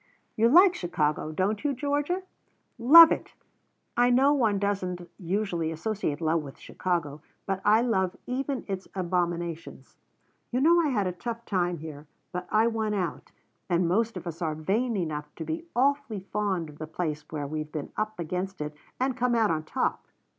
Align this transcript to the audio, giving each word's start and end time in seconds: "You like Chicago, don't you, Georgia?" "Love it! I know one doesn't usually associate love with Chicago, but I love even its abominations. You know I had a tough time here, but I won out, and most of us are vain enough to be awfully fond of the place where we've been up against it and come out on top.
"You 0.35 0.49
like 0.49 0.73
Chicago, 0.73 1.31
don't 1.31 1.63
you, 1.63 1.75
Georgia?" 1.75 2.23
"Love 2.79 3.11
it! 3.11 3.35
I 3.95 4.09
know 4.09 4.33
one 4.33 4.57
doesn't 4.57 5.07
usually 5.19 5.69
associate 5.71 6.19
love 6.21 6.41
with 6.41 6.57
Chicago, 6.57 7.21
but 7.45 7.61
I 7.63 7.83
love 7.83 8.17
even 8.25 8.65
its 8.67 8.87
abominations. 8.95 9.95
You 10.49 10.59
know 10.59 10.81
I 10.81 10.87
had 10.87 11.05
a 11.05 11.11
tough 11.11 11.45
time 11.45 11.77
here, 11.77 12.07
but 12.31 12.47
I 12.51 12.65
won 12.65 12.95
out, 12.95 13.31
and 13.69 13.87
most 13.87 14.17
of 14.17 14.25
us 14.25 14.41
are 14.41 14.55
vain 14.55 14.97
enough 14.97 15.29
to 15.35 15.45
be 15.45 15.67
awfully 15.75 16.21
fond 16.21 16.69
of 16.71 16.79
the 16.79 16.87
place 16.87 17.23
where 17.29 17.45
we've 17.45 17.71
been 17.71 17.91
up 17.95 18.17
against 18.17 18.59
it 18.59 18.73
and 18.99 19.15
come 19.15 19.35
out 19.35 19.51
on 19.51 19.61
top. 19.61 20.07